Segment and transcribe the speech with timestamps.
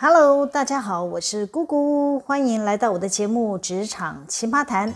[0.00, 4.88] Hello，大家好，我是姑姑，欢迎来到我的节目《职场奇葩谈》。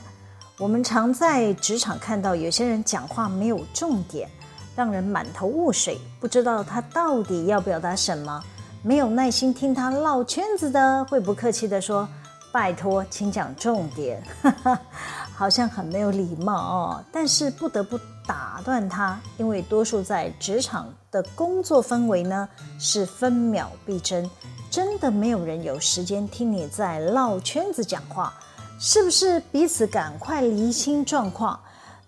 [0.58, 4.30] 我们常在职场看到有些人讲话没有重点，
[4.76, 8.40] 让人满头雾水，不知道他到底要表达什么。
[8.84, 12.08] 没有耐心听他绕圈子的，会不客气地说
[12.54, 14.22] ：“拜托，请讲重点。
[15.34, 17.04] ”好像很没有礼貌哦。
[17.10, 24.28] 但是不得不打断他，因为多数在职场的工作氛围呢，是分秒必争。
[24.70, 28.32] 真的没有人有时间听你在绕圈子讲话，
[28.78, 29.38] 是不是？
[29.52, 31.60] 彼此赶快厘清状况，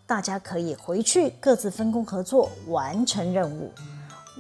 [0.06, 3.70] 大家可以回去各自分工合作完成任务。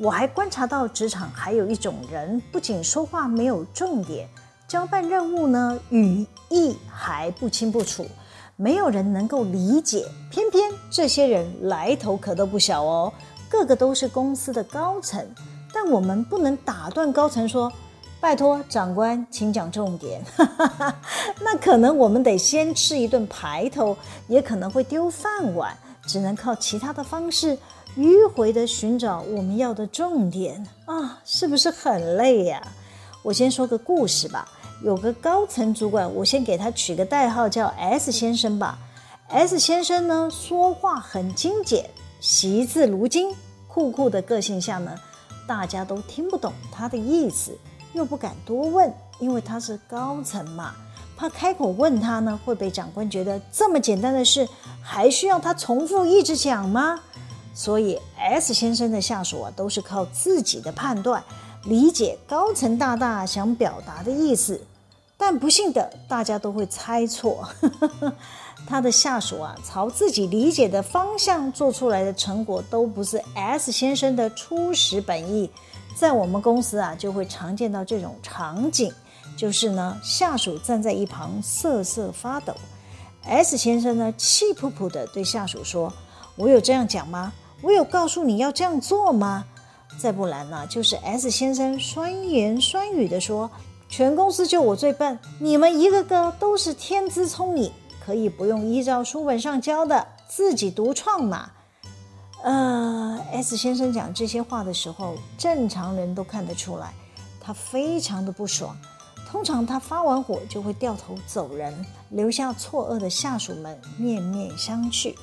[0.00, 4.28] 我还观察到职场还有一种人，不仅说话没有重点，
[4.66, 8.06] 交办任务呢，语义还不清不楚，
[8.56, 10.06] 没有人能够理解。
[10.30, 13.12] 偏偏这些人来头可都不小哦，
[13.48, 15.26] 个个都是公司的高层，
[15.72, 17.72] 但我们不能打断高层说。
[18.20, 20.24] 拜托长官，请讲重点。
[21.44, 23.94] 那可能我们得先吃一顿排头，
[24.28, 25.76] 也可能会丢饭碗，
[26.06, 27.58] 只能靠其他的方式
[27.98, 32.62] 迂回地寻找我们要的重点啊，是不是很累呀？
[33.22, 34.48] 我先说个故事吧。
[34.84, 38.78] 有个高层主管，我先给他取个代号叫 S 先生吧。
[39.28, 41.88] S 先生呢，说话很精简，
[42.20, 43.34] 惜字如金，
[43.66, 44.94] 酷酷的个性下呢，
[45.48, 47.56] 大家都听不懂他的意思。
[47.94, 50.74] 又不敢多问，因为他是高层嘛，
[51.16, 54.46] 怕开口问他呢，会被长官觉得这么简单的事
[54.82, 57.00] 还需要他重复一直讲吗？
[57.54, 61.24] 所以 S 先生的下属啊，都是靠自己的判断
[61.64, 64.60] 理解高层大大想表达的意思，
[65.16, 67.48] 但不幸的，大家都会猜错，
[68.66, 75.50] 他的下属啊，朝自己理解的方向做出来的成果都不是 S 先生的初始本意。
[75.96, 78.92] 在我们公司啊，就会常见到这种场景，
[79.36, 82.52] 就是呢，下属站在一旁瑟瑟发抖
[83.22, 85.92] ，S 先生呢，气扑扑地对下属说
[86.36, 87.32] ：“我有这样讲吗？
[87.62, 89.44] 我有告诉你要这样做吗？
[89.96, 93.48] 再不然呢，就是 S 先生酸言酸语地说：
[93.96, 97.70] 全公司就我最笨，你们一个个都是天资聪颖，
[98.04, 101.52] 可以不用依照书本上教的，自己独创嘛。”
[102.42, 106.92] 呃，S 先生讲这些话的时候，正常人都看得出来，
[107.40, 108.76] 他非常的不爽。
[109.30, 111.72] 通常他发完火就会掉头走人，
[112.10, 115.14] 留下错愕的下属们面面相觑。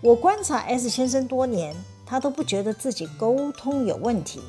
[0.00, 1.74] 我观察 S 先生多年，
[2.06, 4.40] 他都不觉得自己沟通有问题。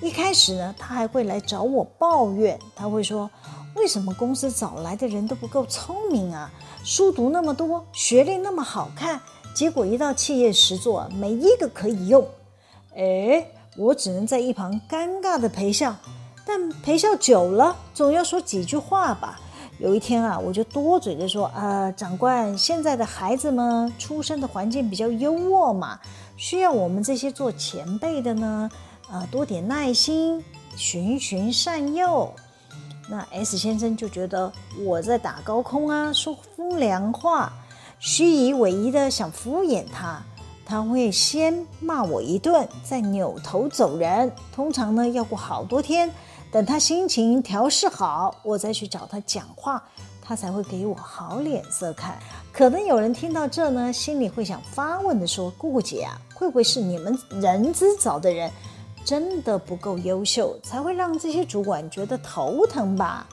[0.00, 3.28] 一开始呢，他还会来找我抱怨，他会说
[3.74, 6.50] ：“为什么公司找来的人都不够聪明啊？
[6.84, 9.20] 书读那么多，学历那么好看。”
[9.54, 12.24] 结果一到企业实作，没一个可以用。
[12.94, 13.44] 哎，
[13.76, 15.96] 我只能在一旁尴尬的陪笑。
[16.46, 19.40] 但陪笑久了，总要说几句话吧。
[19.80, 25.98] 有一天啊，我就多嘴的说：“啊、呃，长官，现在的孩子们出生的环境比较优渥嘛，
[26.36, 28.70] 需要我们这些做前辈的呢，
[29.10, 30.44] 呃，多点耐心，
[30.76, 32.32] 循循善诱。”
[33.10, 34.52] 那 S 先生就觉得
[34.84, 37.52] 我在打高空啊，说风凉话。
[37.98, 40.22] 虚以委蛇的想敷衍他，
[40.64, 44.30] 他会先骂我一顿，再扭头走人。
[44.54, 46.08] 通常呢，要过好多天，
[46.52, 49.82] 等他心情调适好，我再去找他讲话，
[50.22, 52.18] 他才会给我好脸色看。
[52.52, 58.48] 可能有人听到这呢，心里会想发问的说：“姑姑姐啊，会不会是你们人资找的人
[59.08, 63.26] 真的不够优秀，才会让这些主管觉得头疼吧？”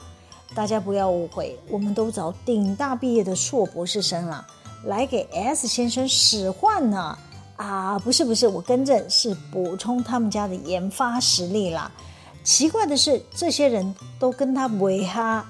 [0.56, 4.46] 大家不要误会，我们都找顶大毕业的硕博士生了。
[4.86, 7.18] 来给 S 先生使唤呢？
[7.56, 11.92] 啊，不是不是，我更正，是补充他们家的研发实力啦。
[12.42, 15.44] 奇怪的是，这些人都跟他为哈。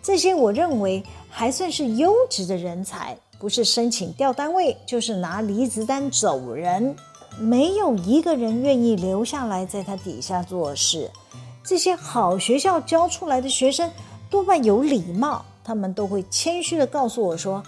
[0.00, 6.94] 这些我认为还算是优质的人才，不是申请调单位，就是拿离职单走人，
[7.38, 11.10] 没有一个人愿意留下来在他底下做事。
[11.64, 13.90] 这些好学校教出来的学生
[14.28, 17.62] 多半有礼貌，他们都会谦虚地告诉我说。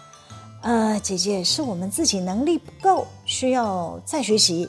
[0.62, 4.66] 呃，姐姐，是我们自己能力不够，需要再学习，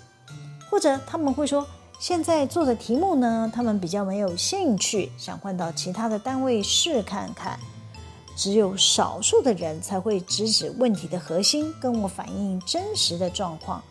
[0.70, 1.66] 或者他们会说，
[2.00, 7.58] 现在做的题目呢，他们比较没有兴趣，想换到其他的单位试看看。
[8.36, 13.82] 只有少数的人才会直指问题的核心，跟我反映真实的状况。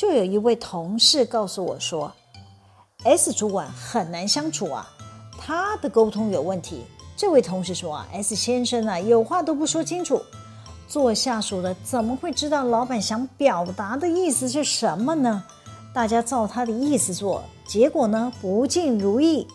[0.00, 2.10] 就有一位同事告诉我说
[3.04, 4.88] ，S 主管很难相处啊，
[5.38, 6.86] 他的沟通有问题。
[7.18, 10.22] 这位同事说啊，S 先生啊，有话都不说清楚。
[10.88, 15.44] 做下属的怎么会知道老板想表达的意思是什么呢？
[15.92, 19.46] 大家照他的意思做，结果呢不尽如意。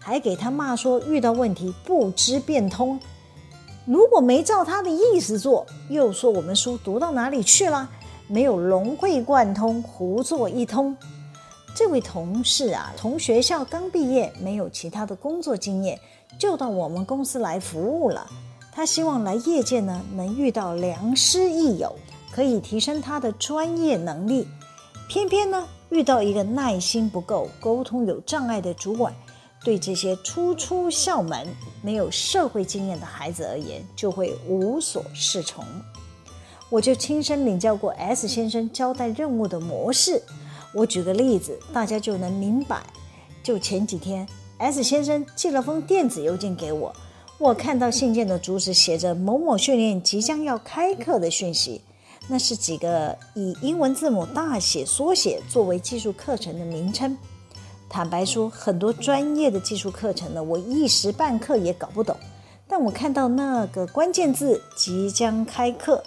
[0.00, 2.98] 还给他骂说遇到问题不知变通，
[3.86, 7.88] 如果没照他的意思做，又说我们书读到哪里去了，
[8.32, 10.96] 没有融会贯通，胡作一通。
[11.74, 16.00] 这位同事啊，从学校刚毕业，没有其他的工作经验，
[16.38, 18.26] 就到我们公司来服务了。
[18.72, 21.94] 他希望来业界呢，能遇到良师益友，
[22.30, 24.48] 可以提升他的专业能力。
[25.10, 29.14] 偏偏呢，遇到一个耐心不够、沟通有障碍的主管，
[29.62, 31.46] 对这些初出校门、
[31.82, 35.62] 没有社会经验的孩子而言，就会无所适从。
[36.72, 40.22] 我就亲身领教过 S 先生交代任务的模式。
[40.72, 42.82] 我举个例子，大家就能明白。
[43.42, 44.26] 就前几天
[44.56, 46.90] ，S 先生寄了封电子邮件给我，
[47.36, 51.82] 我看到信件的主旨写着“某某训练即将要开课”的讯息，
[52.26, 57.14] 那是几个以英文字母大写缩写作为技术课程的名称。
[57.86, 62.16] 坦白说，很多专业的技术课程呢，我一时半刻也搞不懂。
[62.66, 66.02] 但我看到那个关键字“即将开课”，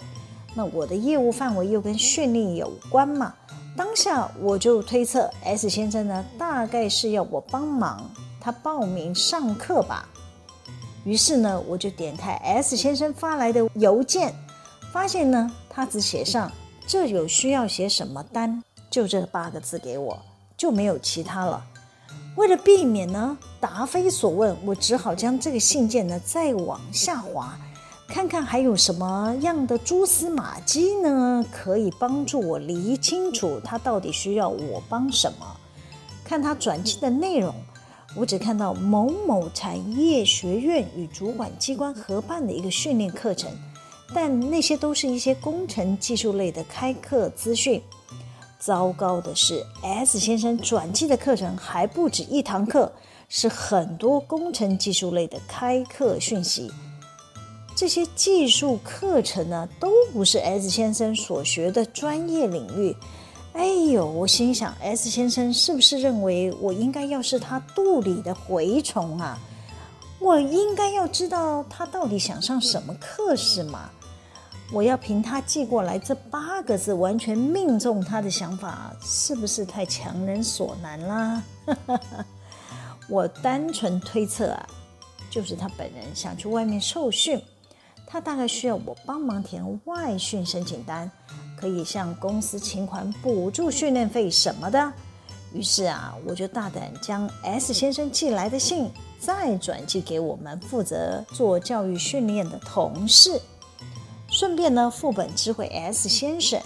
[0.56, 3.34] 那我的业务范围又跟训练有关嘛？
[3.76, 8.10] 当下我就推测，S 先生呢，大概是要我帮忙
[8.40, 10.08] 他报名上课吧。
[11.04, 14.34] 于是呢，我就点开 S 先生发来的邮件，
[14.90, 16.50] 发现呢，他只写上
[16.88, 20.18] “这有需要写什么单”，就这八个字给我，
[20.56, 21.62] 就没有其他了。
[22.36, 27.58] 为了避免呢答非所问，我只好将这个信件呢再往下滑。
[28.08, 31.44] 看看还有什么样的蛛丝马迹呢？
[31.52, 35.56] 可以帮助我理清楚他到底需要我帮什么。
[36.24, 37.54] 看他转寄的内容，
[38.16, 43.50] 我只看到某某产业学院与主管机关合办的一个训练课程，
[44.14, 47.82] 但那些都是一些工程技术类的开课资讯。
[48.58, 52.90] 糟糕的是，S 先生转寄的课程还不止一堂课，
[53.28, 56.70] 是很多工程技术类的开课讯息。
[57.76, 62.96] 这些技术课程呢，都不是 S 先生所学的专业领域。
[63.52, 69.38] 哎呦，我心想，S 先生是不是认为我应该要是他肚里的蛔虫啊？
[70.18, 73.90] 我应该要知道他到底想上什么课是吗？
[74.72, 81.42] 我要凭他寄过来这八个字完全命中他的想法，是不是太强人所难啦？
[83.06, 84.66] 我单纯推测啊，
[85.30, 87.38] 就是他本人想去外面受训。
[88.06, 91.10] 他大概需要我帮忙填外训申请单，
[91.56, 94.92] 可以向公司请款补助训练费什么的。
[95.52, 103.40] 于是啊，我就大胆将 S 先生寄来的信再转寄给我们负责做教育训练的同事，
[104.30, 106.60] 顺便呢副本知会 S 先生。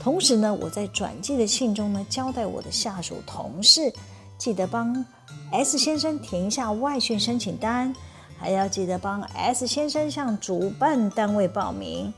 [0.00, 3.92] 同时呢，我在转寄的信中呢交代我的下属同事，
[4.38, 5.04] 记得帮
[5.50, 7.94] S 先生填一下外训申请单。
[8.42, 12.12] 还要记得帮 S 先生向主办单位报名，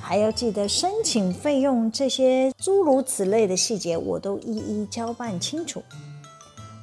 [0.00, 5.80] 还要记得申请费用，这些诸如此类的细节，我都一一交办清楚。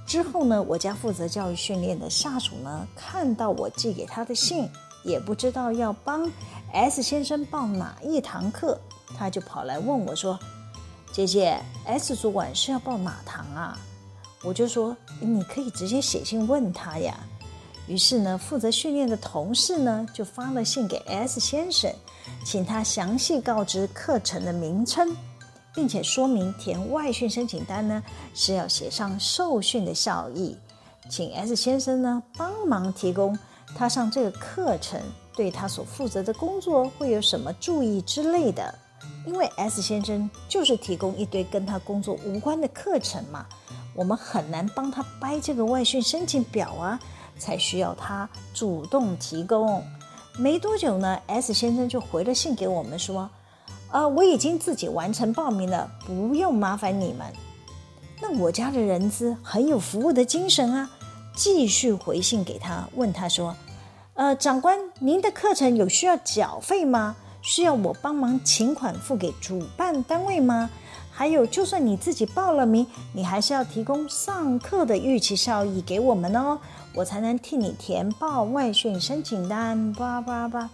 [0.07, 4.69] 之后呢，我家负责教育训练的下属呢，看到我寄给他的信，
[5.03, 6.31] 也不知道要帮
[6.71, 8.79] S 先生报哪一堂课，
[9.17, 10.39] 他就跑来问我说
[11.11, 13.77] ：“姐姐，S 主管是要报哪堂啊？”
[14.41, 17.19] 我就说：“你可以直接写信问他呀。”
[17.87, 21.93] 于是呢，负责训练的同事呢，就发了信给 S 先生，
[22.43, 25.15] 请他详细告知课程的名称，
[25.73, 30.57] 并且说明填外训申请单呢是要写上受训的效益，
[31.09, 33.37] 请 S 先生呢帮忙提供
[33.75, 34.99] 他上这个课程
[35.35, 38.73] 对他所负责的工作会有什么注意之类的。
[39.27, 43.45] 因为 S 先生就是提供一堆跟他工作无关的课程嘛，
[43.95, 46.99] 我们很难帮他掰这个外训申请表啊。
[47.37, 49.83] 才需要他主动提供。
[50.37, 53.29] 没多久呢，S 先生就回了信给我们说
[53.91, 57.25] ：“呃，我已经自己完成报名了，不用麻烦你们。”
[58.21, 60.89] 那我家的人资很有服务的精神啊，
[61.35, 63.55] 继续回信给他，问他说
[64.15, 67.15] ：“呃，长官，您的课程有需要缴费吗？
[67.41, 70.69] 需要我帮忙请款付给主办单位吗？
[71.17, 76.59] 还有，就算你自己报了名，你还是要提供上课的预期效益给我们哦。”
[76.93, 80.69] 我才能替你填报外训申请单，叭叭叭。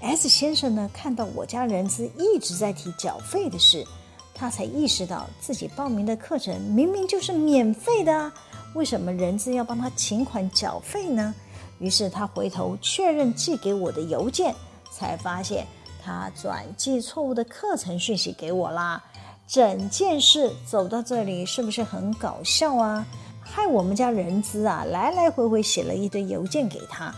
[0.00, 3.86] S 先生呢，看到我家人资一直在提缴费的事，
[4.34, 8.32] 他才意识到自己报名的课程明明就是免费的，
[8.74, 11.34] 为什么人资要帮他请款缴费呢？
[11.78, 14.54] 于是他回头确认寄给我的邮件，
[14.90, 15.66] 才发现
[16.02, 19.02] 他转寄错误的课程讯息给我啦。
[19.50, 23.04] 整件事走到这里，是不是很搞笑啊？
[23.42, 27.12] 害我们家人资啊来来回回写了一堆邮件给他。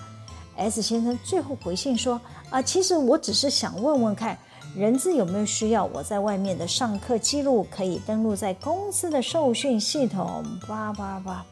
[0.57, 4.39] S 先生最后回信说：“啊，其实我只是想问问看，
[4.75, 11.45] 人资有没有需要我在外面的上课记录可以登录在公司的受训系统。”叭叭叭。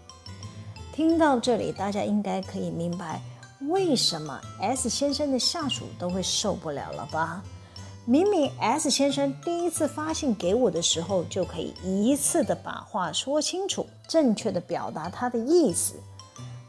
[0.94, 3.20] 听到这里，大家应该可以明白
[3.68, 7.42] 为什么 S 先生的下属都会受不了了吧？
[8.10, 15.94] 明明 S 先生第一次发信给我的时候，就可以一次的把话说清楚，正确的表达他的意思。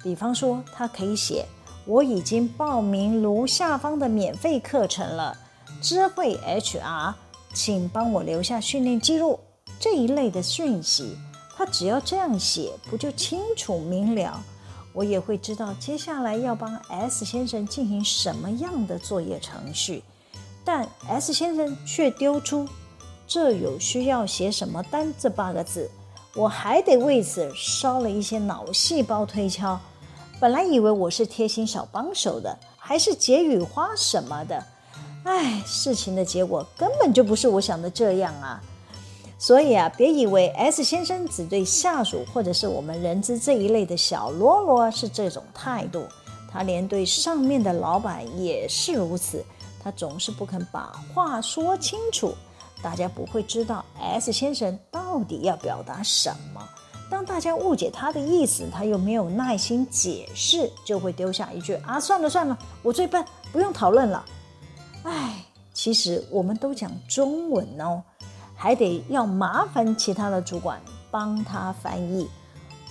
[0.03, 1.43] 比方说，他可以写。
[1.87, 5.35] 我已经报名如下方的免费课程了，
[5.81, 7.15] 知会 HR，
[7.55, 9.39] 请帮我留下训练记录
[9.79, 11.17] 这一类的讯息。
[11.57, 14.39] 他只要这样写，不就清楚明了？
[14.93, 20.03] 我也会知道接下来要帮 S 先生进行什么样的作业程序。
[20.63, 22.67] 但 S 先生却丢出
[23.27, 25.89] “这有需要写什么单”这八个字，
[26.35, 29.79] 我还得为此烧了一些脑细胞推敲。
[30.39, 34.63] 本来以为我是贴心小帮手的，还是解语花什么的，
[35.23, 38.61] 哎，事情的结果根本就不是我想的这样啊！
[39.37, 46.05] 所以啊，别以为 S 先生只对下属或者是我们人资这一类的小喽啰是这种态度，
[46.51, 49.43] 他连对上面的老板也是如此，
[49.83, 52.35] 他总是不肯把话说清楚，
[52.83, 56.61] 大家不会知道 S 先生到底要表达什么。
[57.09, 64.23] 当大家误解他的意思，他又没有耐心解释，就会丢下一句：“啊，算了算了，我最笨，不用讨论了。”
[65.03, 68.03] 哎，其实我们都讲中文哦，
[68.55, 72.29] 还得要麻烦其他的主管帮他翻译，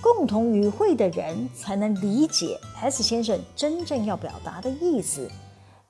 [0.03, 5.31] 共同与会的人才能理解 S 先生真正要表达的意思。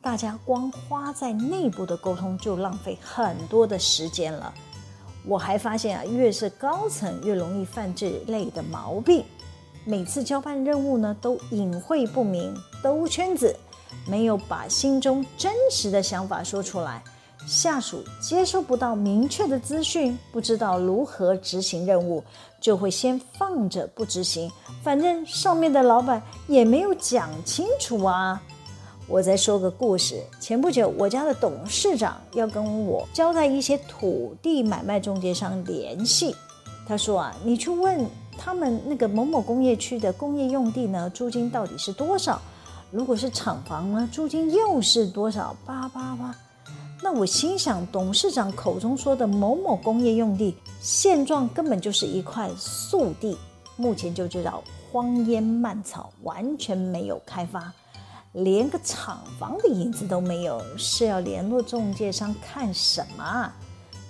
[0.02, 4.52] 大家光花在内部的沟通就浪费很多的时间了。
[5.26, 9.22] 我还发现啊，越是高层越容易犯这类的毛病。
[9.84, 13.54] 每次交办任务呢，都隐晦不明，兜圈子，
[14.06, 17.02] 没有把心中真实的想法说出来。
[17.46, 22.24] 下属接收不到明确的资讯，不知道如何执行任务，
[22.58, 24.50] 就会先放着不执行。
[24.82, 28.40] 反正上面的老板也没有讲清楚啊。
[29.10, 30.22] 我再说个故事。
[30.38, 36.32] 前不久，我家的董事长要跟我交代一些土地买卖中介商联系。
[36.86, 38.06] 他说啊，你去问
[38.38, 42.40] 他们那个某某工业区的工业用地呢，租金到底是多少？
[42.92, 45.56] 如果是厂房呢，租金又是多少？
[45.66, 46.32] 叭叭叭。
[47.02, 53.36] 那我心想，董事长口中说的某某工业用地，现状根本就是一块素地，
[53.76, 54.62] 目前就知道
[54.92, 57.72] 荒烟蔓草，完全没有开发。
[58.32, 63.52] 连个厂房的影子都没有，是要联络中介商看什么啊？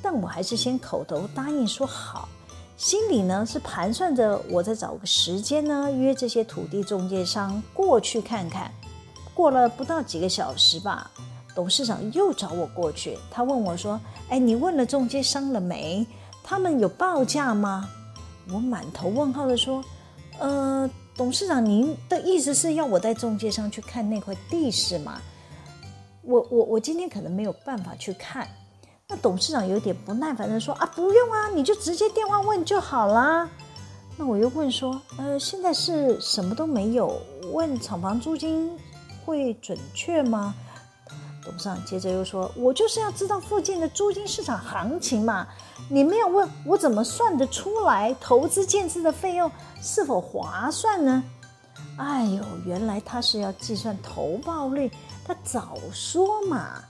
[0.03, 2.29] 但我还是先口头答应说好，
[2.77, 8.71] 心里呢是盘算着，我再找个时间呢约这些土地中介商过去看看。
[9.33, 11.11] 过了不到几个小时吧，
[11.55, 13.99] 董事长又找我过去，他问我说
[14.29, 16.07] ：“哎，你问了中介商了没？
[16.45, 17.89] 他们有报价吗？”
[18.53, 19.83] 我满头问号的说
[20.39, 20.89] ：“呃。”
[21.21, 25.21] 董事长，您的意思是要我在中介上去看那块地是吗？
[26.23, 28.49] 我我我今天可能没有办法去看。
[29.07, 33.47] 那董事长有点不耐烦的说：“啊，不用啊，你就直接电话问就好啦。”
[34.17, 37.21] 那我又问说：“呃，现在是什么都没有，
[37.53, 38.71] 问厂房租金
[39.27, 40.55] 会准确吗？”
[41.85, 45.47] 接着又说：“我就是要知道附近的租金市场行情嘛，
[45.89, 51.23] 你没有问我怎么算得出来投资建设的费用是否划算呢？”
[51.97, 54.91] 哎呦，原来他是要计算投报率，
[55.27, 56.83] 他早说嘛！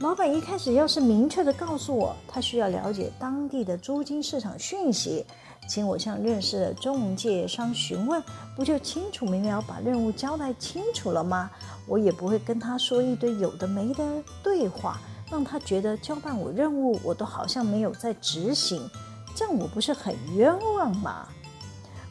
[0.00, 5.24] 老板一开始要是明确的告诉我，他需要了解当地的租金市场讯息。
[5.68, 8.20] 请我向认识的中介商询问，
[8.56, 11.50] 不就清楚明了把任务交代清楚了吗？
[11.86, 14.02] 我也不会跟他说一堆有的没的
[14.42, 14.98] 对话，
[15.30, 18.88] 让他觉得交办我任务，我都好像没有在执行，
[19.34, 21.28] 这样我不是很冤枉吗？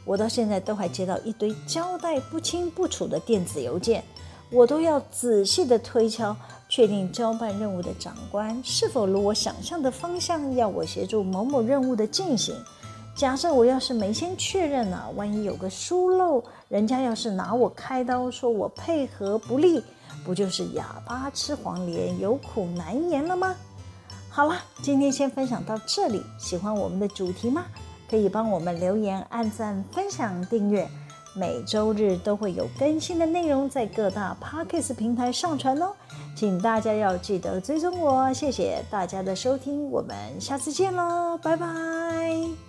[0.05, 4.03] 我到现在都还接到一堆交代不清不楚的电子邮件，
[4.51, 6.35] 我都要仔细的推敲，
[6.69, 12.55] 确定交办任务的长官是否如我想象的方向，要我协助某某任务的进行。
[13.17, 19.83] 假设我要是没先确认呢、啊，万一有个疏漏，人家要是拿我开刀，说我配合不力，
[20.23, 23.55] 不就是哑巴吃黄连，有苦难言了吗？
[24.29, 26.21] 好了，今天先分享到这里。
[26.37, 27.65] 喜欢我们的主题吗？
[28.07, 30.87] 可以帮我们留言、按赞、分享、订阅。
[31.35, 35.91] 每周日都会有更新的内容在各大 Podcast 平台上传哦，
[36.35, 38.31] 请大家要记得追踪我。
[38.31, 42.66] 谢谢大家的收听，我们下次见喽，拜拜。